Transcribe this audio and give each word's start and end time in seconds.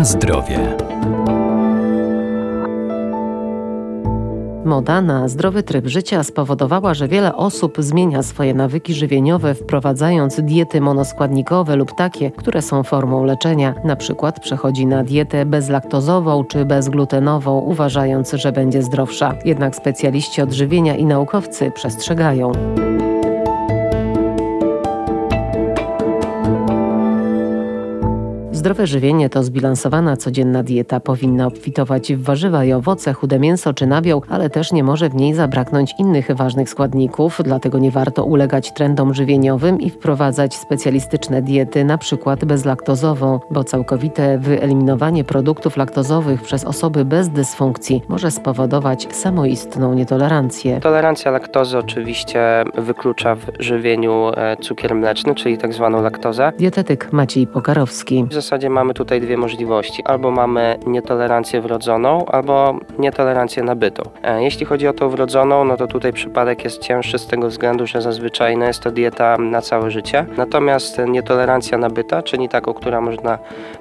Na 0.00 0.04
zdrowie. 0.04 0.76
Moda 4.64 5.02
na 5.02 5.28
zdrowy 5.28 5.62
tryb 5.62 5.86
życia 5.86 6.22
spowodowała, 6.22 6.94
że 6.94 7.08
wiele 7.08 7.36
osób 7.36 7.76
zmienia 7.78 8.22
swoje 8.22 8.54
nawyki 8.54 8.94
żywieniowe, 8.94 9.54
wprowadzając 9.54 10.40
diety 10.40 10.80
monoskładnikowe 10.80 11.76
lub 11.76 11.92
takie, 11.94 12.30
które 12.30 12.62
są 12.62 12.82
formą 12.82 13.24
leczenia. 13.24 13.74
Na 13.84 13.96
przykład 13.96 14.40
przechodzi 14.40 14.86
na 14.86 15.04
dietę 15.04 15.46
bezlaktozową 15.46 16.44
czy 16.44 16.64
bezglutenową, 16.64 17.58
uważając, 17.58 18.32
że 18.32 18.52
będzie 18.52 18.82
zdrowsza. 18.82 19.34
Jednak 19.44 19.76
specjaliści 19.76 20.42
odżywienia 20.42 20.96
i 20.96 21.04
naukowcy 21.04 21.70
przestrzegają. 21.70 22.52
Zdrowe 28.60 28.86
żywienie 28.86 29.28
to 29.28 29.42
zbilansowana 29.42 30.16
codzienna 30.16 30.62
dieta. 30.62 31.00
Powinna 31.00 31.46
obfitować 31.46 32.12
w 32.12 32.22
warzywa 32.22 32.64
i 32.64 32.72
owoce, 32.72 33.12
chude 33.12 33.38
mięso 33.38 33.74
czy 33.74 33.86
nabiał, 33.86 34.22
ale 34.28 34.50
też 34.50 34.72
nie 34.72 34.84
może 34.84 35.08
w 35.08 35.14
niej 35.14 35.34
zabraknąć 35.34 35.94
innych 35.98 36.36
ważnych 36.36 36.70
składników, 36.70 37.40
dlatego 37.44 37.78
nie 37.78 37.90
warto 37.90 38.24
ulegać 38.24 38.72
trendom 38.74 39.14
żywieniowym 39.14 39.80
i 39.80 39.90
wprowadzać 39.90 40.54
specjalistyczne 40.54 41.42
diety, 41.42 41.84
na 41.84 41.98
przykład 41.98 42.44
bezlaktozową, 42.44 43.40
bo 43.50 43.64
całkowite 43.64 44.38
wyeliminowanie 44.38 45.24
produktów 45.24 45.76
laktozowych 45.76 46.42
przez 46.42 46.64
osoby 46.64 47.04
bez 47.04 47.28
dysfunkcji 47.28 48.02
może 48.08 48.30
spowodować 48.30 49.08
samoistną 49.14 49.94
nietolerancję. 49.94 50.80
Tolerancja 50.80 51.30
laktozy 51.30 51.78
oczywiście 51.78 52.64
wyklucza 52.78 53.34
w 53.34 53.46
żywieniu 53.58 54.32
e, 54.36 54.56
cukier 54.56 54.94
mleczny, 54.94 55.34
czyli 55.34 55.58
tak 55.58 55.74
zwaną 55.74 56.02
laktozę. 56.02 56.52
Dietetyk 56.58 57.12
Maciej 57.12 57.46
Pokarowski 57.46 58.26
zasadzie 58.50 58.70
mamy 58.70 58.94
tutaj 58.94 59.20
dwie 59.20 59.36
możliwości. 59.36 60.04
Albo 60.04 60.30
mamy 60.30 60.78
nietolerancję 60.86 61.60
wrodzoną, 61.60 62.26
albo 62.26 62.78
nietolerancję 62.98 63.62
nabytą. 63.62 64.02
E, 64.22 64.42
jeśli 64.42 64.66
chodzi 64.66 64.88
o 64.88 64.92
tą 64.92 65.08
wrodzoną, 65.08 65.64
no 65.64 65.76
to 65.76 65.86
tutaj 65.86 66.12
przypadek 66.12 66.64
jest 66.64 66.78
cięższy 66.78 67.18
z 67.18 67.26
tego 67.26 67.48
względu, 67.48 67.86
że 67.86 68.02
zazwyczaj 68.02 68.56
no 68.56 68.64
jest 68.64 68.80
to 68.80 68.90
dieta 68.90 69.38
na 69.38 69.60
całe 69.60 69.90
życie. 69.90 70.26
Natomiast 70.36 70.98
nietolerancja 71.08 71.78
nabyta, 71.78 72.22
czyli 72.22 72.48
taką, 72.48 72.74
która 72.74 73.00
można 73.00 73.38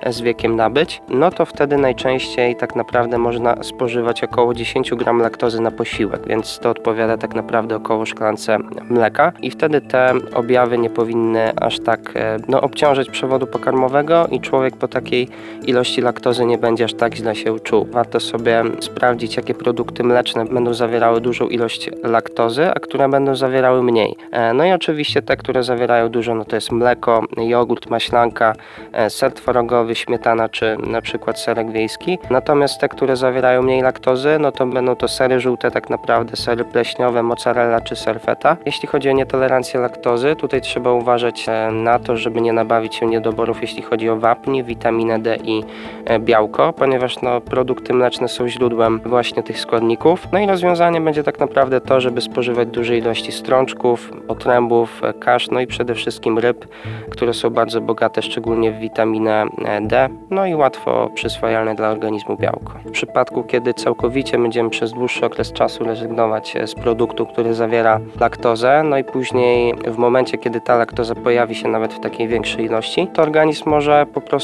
z 0.09 0.21
wiekiem 0.21 0.55
nabyć, 0.55 1.01
no 1.09 1.31
to 1.31 1.45
wtedy 1.45 1.77
najczęściej 1.77 2.55
tak 2.55 2.75
naprawdę 2.75 3.17
można 3.17 3.63
spożywać 3.63 4.23
około 4.23 4.53
10 4.53 4.91
gram 4.91 5.19
laktozy 5.19 5.61
na 5.61 5.71
posiłek, 5.71 6.27
więc 6.27 6.59
to 6.59 6.69
odpowiada 6.69 7.17
tak 7.17 7.35
naprawdę 7.35 7.75
około 7.75 8.05
szklance 8.05 8.57
mleka 8.89 9.31
i 9.41 9.51
wtedy 9.51 9.81
te 9.81 10.13
objawy 10.33 10.77
nie 10.77 10.89
powinny 10.89 11.51
aż 11.61 11.79
tak 11.79 11.99
e, 12.15 12.37
no, 12.47 12.61
obciążać 12.61 13.09
przewodu 13.09 13.47
pokarmowego 13.47 14.27
i 14.31 14.39
człowiek 14.39 14.58
po 14.79 14.87
takiej 14.87 15.27
ilości 15.65 16.01
laktozy 16.01 16.45
nie 16.45 16.57
będzie 16.57 16.85
aż 16.85 16.93
tak 16.93 17.15
źle 17.15 17.35
się 17.35 17.59
czuł. 17.59 17.87
Warto 17.91 18.19
sobie 18.19 18.63
sprawdzić, 18.79 19.37
jakie 19.37 19.53
produkty 19.53 20.03
mleczne 20.03 20.45
będą 20.45 20.73
zawierały 20.73 21.21
dużą 21.21 21.47
ilość 21.47 21.89
laktozy, 22.03 22.69
a 22.69 22.79
które 22.79 23.09
będą 23.09 23.35
zawierały 23.35 23.83
mniej. 23.83 24.15
E, 24.31 24.53
no 24.53 24.65
i 24.65 24.71
oczywiście 24.71 25.21
te, 25.21 25.37
które 25.37 25.63
zawierają 25.63 26.09
dużo, 26.09 26.35
no 26.35 26.45
to 26.45 26.55
jest 26.55 26.71
mleko, 26.71 27.23
jogurt, 27.37 27.89
maślanka, 27.89 28.53
e, 28.93 29.09
ser 29.09 29.33
tworogowy, 29.33 29.95
śmietana 29.95 30.49
czy 30.49 30.77
na 30.87 31.01
przykład 31.01 31.39
serek 31.39 31.71
wiejski. 31.71 32.19
Natomiast 32.29 32.81
te, 32.81 32.89
które 32.89 33.15
zawierają 33.15 33.61
mniej 33.61 33.81
laktozy, 33.81 34.37
no 34.39 34.51
to 34.51 34.65
będą 34.65 34.95
to 34.95 35.07
sery 35.07 35.39
żółte, 35.39 35.71
tak 35.71 35.89
naprawdę 35.89 36.35
sery 36.35 36.65
pleśniowe, 36.65 37.23
mozzarella 37.23 37.81
czy 37.81 37.95
ser 37.95 38.21
feta. 38.21 38.57
Jeśli 38.65 38.87
chodzi 38.87 39.09
o 39.09 39.11
nietolerancję 39.11 39.79
laktozy, 39.79 40.35
tutaj 40.35 40.61
trzeba 40.61 40.91
uważać 40.93 41.45
e, 41.49 41.71
na 41.71 41.99
to, 41.99 42.17
żeby 42.17 42.41
nie 42.41 42.53
nabawić 42.53 42.95
się 42.95 43.05
niedoborów, 43.05 43.61
jeśli 43.61 43.81
chodzi 43.81 44.09
o 44.09 44.17
wapń, 44.17 44.48
wapń, 44.49 44.63
witaminę 44.63 45.19
D 45.19 45.37
i 45.43 45.63
e, 46.05 46.19
białko, 46.19 46.73
ponieważ 46.73 47.21
no, 47.21 47.41
produkty 47.41 47.93
mleczne 47.93 48.27
są 48.27 48.47
źródłem 48.47 48.99
właśnie 49.05 49.43
tych 49.43 49.59
składników. 49.59 50.27
No 50.31 50.39
i 50.39 50.47
rozwiązanie 50.47 51.01
będzie 51.01 51.23
tak 51.23 51.39
naprawdę 51.39 51.81
to, 51.81 52.01
żeby 52.01 52.21
spożywać 52.21 52.67
duże 52.67 52.97
ilości 52.97 53.31
strączków, 53.31 54.11
otrębów, 54.27 55.01
e, 55.03 55.13
kasz, 55.13 55.49
no 55.51 55.59
i 55.59 55.67
przede 55.67 55.95
wszystkim 55.95 56.39
ryb, 56.39 56.65
które 57.09 57.33
są 57.33 57.49
bardzo 57.49 57.81
bogate 57.81 58.21
szczególnie 58.21 58.71
w 58.71 58.79
witaminę 58.79 59.45
e, 59.65 59.81
D, 59.81 60.09
no 60.29 60.45
i 60.45 60.55
łatwo 60.55 61.09
przyswajalne 61.13 61.75
dla 61.75 61.89
organizmu 61.89 62.37
białko. 62.37 62.73
W 62.85 62.91
przypadku, 62.91 63.43
kiedy 63.43 63.73
całkowicie 63.73 64.37
będziemy 64.37 64.69
przez 64.69 64.93
dłuższy 64.93 65.25
okres 65.25 65.53
czasu 65.53 65.83
rezygnować 65.83 66.53
z 66.65 66.75
produktu, 66.75 67.25
który 67.25 67.53
zawiera 67.53 67.99
laktozę, 68.19 68.83
no 68.83 68.97
i 68.97 69.03
później 69.03 69.73
w 69.87 69.97
momencie, 69.97 70.37
kiedy 70.37 70.61
ta 70.61 70.75
laktoza 70.75 71.15
pojawi 71.15 71.55
się 71.55 71.67
nawet 71.67 71.93
w 71.93 71.99
takiej 71.99 72.27
większej 72.27 72.65
ilości, 72.65 73.07
to 73.13 73.21
organizm 73.21 73.69
może 73.69 74.05
po 74.13 74.21
prostu 74.21 74.38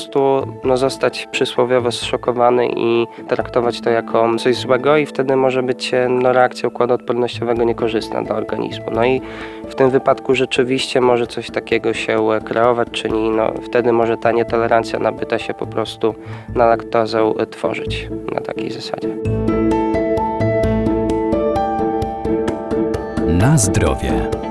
no, 0.64 0.78
zostać 0.78 1.28
przysłowiowo 1.32 1.92
zszokowany 1.92 2.68
i 2.68 3.08
traktować 3.28 3.82
to 3.82 3.90
jako 3.90 4.36
coś 4.36 4.56
złego 4.56 4.98
i 4.98 5.06
wtedy 5.06 5.36
może 5.36 5.64
być 5.64 5.92
no, 6.10 6.34
reakcja 6.34 6.70
układu 6.70 6.94
odpornościowego 6.94 7.64
niekorzystna 7.64 8.22
dla 8.22 8.36
organizmu. 8.36 8.86
No 8.92 9.06
i 9.06 9.22
w 9.70 9.76
tym 9.76 9.90
wypadku 9.90 10.36
rzeczywiście 10.36 11.02
może 11.02 11.28
coś 11.28 11.52
takiego 11.52 11.94
się 11.94 12.20
kreować, 12.46 12.88
czyli 12.92 13.30
no, 13.30 13.54
wtedy 13.64 13.92
może 13.92 14.18
ta 14.18 14.32
nietolerancja 14.32 15.00
nabyta 15.00 15.40
się 15.40 15.54
po 15.54 15.68
prostu 15.68 16.16
na 16.56 16.66
laktozę 16.66 17.34
tworzyć 17.52 18.10
na 18.36 18.42
takiej 18.42 18.72
zasadzie. 18.72 19.10
Na 23.28 23.58
zdrowie. 23.58 24.45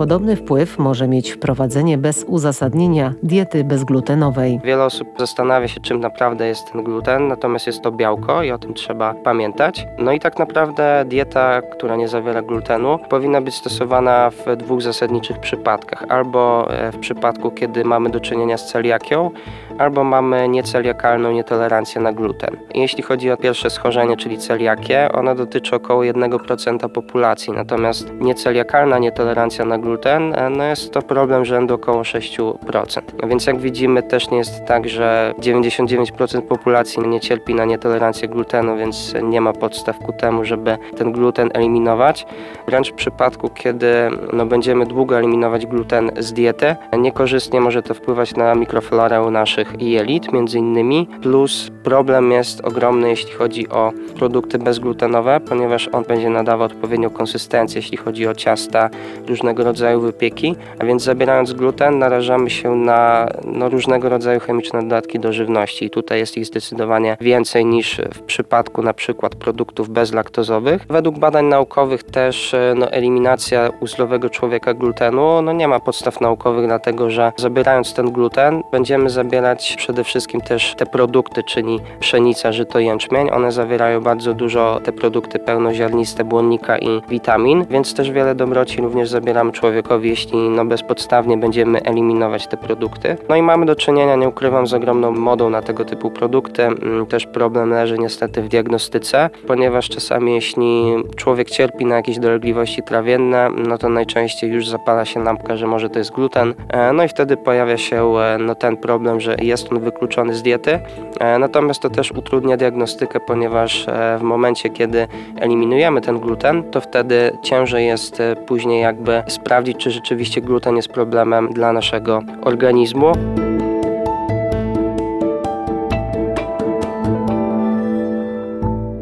Podobny 0.00 0.36
wpływ 0.36 0.78
może 0.78 1.08
mieć 1.08 1.30
wprowadzenie 1.30 1.98
bez 1.98 2.24
uzasadnienia 2.24 3.14
diety 3.22 3.64
bezglutenowej. 3.64 4.60
Wiele 4.64 4.84
osób 4.84 5.08
zastanawia 5.18 5.68
się, 5.68 5.80
czym 5.80 6.00
naprawdę 6.00 6.46
jest 6.46 6.72
ten 6.72 6.84
gluten, 6.84 7.28
natomiast 7.28 7.66
jest 7.66 7.82
to 7.82 7.92
białko 7.92 8.42
i 8.42 8.50
o 8.50 8.58
tym 8.58 8.74
trzeba 8.74 9.14
pamiętać. 9.14 9.86
No 9.98 10.12
i 10.12 10.20
tak 10.20 10.38
naprawdę 10.38 11.04
dieta, 11.08 11.62
która 11.62 11.96
nie 11.96 12.08
zawiera 12.08 12.42
glutenu, 12.42 12.98
powinna 13.08 13.40
być 13.40 13.54
stosowana 13.54 14.30
w 14.30 14.56
dwóch 14.56 14.82
zasadniczych 14.82 15.38
przypadkach. 15.38 16.04
Albo 16.08 16.68
e, 16.70 16.92
w 16.92 16.98
przypadku, 16.98 17.50
kiedy 17.50 17.84
mamy 17.84 18.10
do 18.10 18.20
czynienia 18.20 18.58
z 18.58 18.72
celiakią, 18.72 19.30
albo 19.80 20.04
mamy 20.04 20.48
nieceliakalną 20.48 21.32
nietolerancję 21.32 22.00
na 22.00 22.12
gluten. 22.12 22.56
Jeśli 22.74 23.02
chodzi 23.02 23.30
o 23.30 23.36
pierwsze 23.36 23.70
schorzenie, 23.70 24.16
czyli 24.16 24.38
celiakię, 24.38 25.12
ona 25.12 25.34
dotyczy 25.34 25.76
około 25.76 26.02
1% 26.02 26.88
populacji, 26.88 27.52
natomiast 27.52 28.12
nieceliakalna 28.20 28.98
nietolerancja 28.98 29.64
na 29.64 29.78
gluten 29.78 30.34
e, 30.34 30.50
no 30.50 30.64
jest 30.64 30.92
to 30.92 31.02
problem 31.02 31.44
rzędu 31.44 31.74
około 31.74 32.02
6%. 32.02 33.28
Więc 33.28 33.46
jak 33.46 33.58
widzimy 33.58 34.02
też 34.02 34.30
nie 34.30 34.38
jest 34.38 34.64
tak, 34.64 34.88
że 34.88 35.34
99% 35.38 36.42
populacji 36.42 37.08
nie 37.08 37.20
cierpi 37.20 37.54
na 37.54 37.64
nietolerancję 37.64 38.28
glutenu, 38.28 38.76
więc 38.76 39.14
nie 39.22 39.40
ma 39.40 39.52
podstaw 39.52 39.98
ku 39.98 40.12
temu, 40.12 40.44
żeby 40.44 40.78
ten 40.96 41.12
gluten 41.12 41.50
eliminować. 41.54 42.26
Wręcz 42.66 42.90
w 42.92 42.94
przypadku, 42.94 43.48
kiedy 43.48 44.10
no, 44.32 44.46
będziemy 44.46 44.86
długo 44.86 45.18
eliminować 45.18 45.66
gluten 45.66 46.10
z 46.18 46.32
diety, 46.32 46.76
niekorzystnie 46.98 47.60
może 47.60 47.82
to 47.82 47.94
wpływać 47.94 48.36
na 48.36 48.54
mikroflorę 48.54 49.20
naszych 49.30 49.69
jelit 49.78 50.32
między 50.32 50.58
innymi, 50.58 51.08
plus 51.22 51.70
problem 51.82 52.32
jest 52.32 52.60
ogromny 52.60 53.08
jeśli 53.08 53.32
chodzi 53.32 53.68
o 53.68 53.92
produkty 54.18 54.58
bezglutenowe, 54.58 55.40
ponieważ 55.48 55.88
on 55.92 56.04
będzie 56.04 56.30
nadawał 56.30 56.66
odpowiednią 56.66 57.10
konsystencję, 57.10 57.78
jeśli 57.78 57.96
chodzi 57.96 58.26
o 58.26 58.34
ciasta, 58.34 58.90
różnego 59.28 59.64
rodzaju 59.64 60.00
wypieki, 60.00 60.56
a 60.78 60.84
więc 60.84 61.02
zabierając 61.02 61.52
gluten 61.52 61.98
narażamy 61.98 62.50
się 62.50 62.76
na 62.76 63.28
no, 63.44 63.68
różnego 63.68 64.08
rodzaju 64.08 64.40
chemiczne 64.40 64.82
dodatki 64.82 65.20
do 65.20 65.32
żywności. 65.32 65.84
I 65.84 65.90
tutaj 65.90 66.18
jest 66.18 66.36
ich 66.36 66.46
zdecydowanie 66.46 67.16
więcej 67.20 67.64
niż 67.64 68.00
w 68.14 68.22
przypadku 68.22 68.82
na 68.82 68.94
przykład 68.94 69.34
produktów 69.34 69.90
bezlaktozowych. 69.90 70.86
Według 70.88 71.18
badań 71.18 71.46
naukowych 71.46 72.02
też 72.02 72.54
e, 72.54 72.74
no, 72.76 72.90
eliminacja 72.90 73.70
u 73.80 73.86
zdrowego 73.86 74.30
człowieka 74.30 74.74
glutenu 74.74 75.42
no, 75.42 75.52
nie 75.52 75.68
ma 75.68 75.80
podstaw 75.80 76.20
naukowych, 76.20 76.66
dlatego 76.66 77.10
że 77.10 77.32
zabierając 77.36 77.94
ten 77.94 78.12
gluten 78.12 78.62
będziemy 78.72 79.10
zabierać 79.10 79.49
przede 79.76 80.04
wszystkim 80.04 80.40
też 80.40 80.74
te 80.74 80.86
produkty, 80.86 81.42
czyli 81.42 81.80
pszenica, 82.00 82.52
żyto, 82.52 82.78
jęczmień. 82.78 83.30
One 83.30 83.52
zawierają 83.52 84.00
bardzo 84.00 84.34
dużo 84.34 84.80
te 84.84 84.92
produkty 84.92 85.38
pełnoziarniste, 85.38 86.24
błonnika 86.24 86.78
i 86.78 87.02
witamin, 87.08 87.66
więc 87.70 87.94
też 87.94 88.10
wiele 88.10 88.34
dobroci 88.34 88.80
również 88.80 89.08
zabieramy 89.08 89.52
człowiekowi 89.52 90.08
jeśli 90.08 90.38
no 90.48 90.64
bezpodstawnie 90.64 91.36
będziemy 91.36 91.82
eliminować 91.82 92.46
te 92.46 92.56
produkty. 92.56 93.16
No 93.28 93.36
i 93.36 93.42
mamy 93.42 93.66
do 93.66 93.76
czynienia, 93.76 94.16
nie 94.16 94.28
ukrywam, 94.28 94.66
z 94.66 94.74
ogromną 94.74 95.12
modą 95.12 95.50
na 95.50 95.62
tego 95.62 95.84
typu 95.84 96.10
produkty. 96.10 96.62
Mm, 96.62 97.06
też 97.06 97.26
problem 97.26 97.70
leży 97.70 97.98
niestety 97.98 98.42
w 98.42 98.48
diagnostyce, 98.48 99.30
ponieważ 99.46 99.88
czasami 99.88 100.34
jeśli 100.34 100.94
człowiek 101.16 101.50
cierpi 101.50 101.84
na 101.84 101.96
jakieś 101.96 102.18
dolegliwości 102.18 102.82
trawienne, 102.82 103.50
no 103.68 103.78
to 103.78 103.88
najczęściej 103.88 104.50
już 104.50 104.68
zapala 104.68 105.04
się 105.04 105.24
lampka, 105.24 105.56
że 105.56 105.66
może 105.66 105.90
to 105.90 105.98
jest 105.98 106.12
gluten. 106.12 106.54
E, 106.68 106.92
no 106.92 107.04
i 107.04 107.08
wtedy 107.08 107.36
pojawia 107.36 107.76
się 107.76 108.18
e, 108.18 108.38
no, 108.38 108.54
ten 108.54 108.76
problem, 108.76 109.20
że 109.20 109.34
jest 109.46 109.72
on 109.72 109.80
wykluczony 109.80 110.34
z 110.34 110.42
diety. 110.42 110.78
E, 111.20 111.38
natomiast 111.38 111.82
to 111.82 111.90
też 111.90 112.12
utrudnia 112.12 112.56
diagnostykę, 112.56 113.20
ponieważ 113.20 113.88
e, 113.88 114.18
w 114.18 114.22
momencie, 114.22 114.70
kiedy 114.70 115.06
eliminujemy 115.40 116.00
ten 116.00 116.18
gluten, 116.18 116.62
to 116.70 116.80
wtedy 116.80 117.38
ciężej 117.42 117.86
jest 117.86 118.20
e, 118.20 118.36
później 118.36 118.82
jakby 118.82 119.22
sprawdzić, 119.28 119.76
czy 119.76 119.90
rzeczywiście 119.90 120.40
gluten 120.40 120.76
jest 120.76 120.88
problemem 120.88 121.48
dla 121.52 121.72
naszego 121.72 122.22
organizmu. 122.42 123.12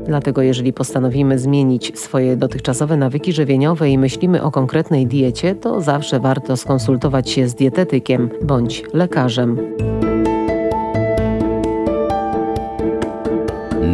Dlatego 0.09 0.43
jeżeli 0.43 0.73
postanowimy 0.73 1.39
zmienić 1.39 1.99
swoje 1.99 2.37
dotychczasowe 2.37 2.97
nawyki 2.97 3.33
żywieniowe 3.33 3.91
i 3.91 3.99
myślimy 3.99 4.43
o 4.43 4.51
konkretnej 4.51 5.07
diecie, 5.07 5.55
to 5.55 5.81
zawsze 5.81 6.21
warto 6.21 6.57
skonsultować 6.57 7.31
się 7.31 7.49
z 7.49 7.55
dietetykiem 7.55 8.31
bądź 8.43 8.83
lekarzem. 8.93 9.59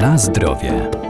Na 0.04 0.18
zdrowie. 0.18 1.03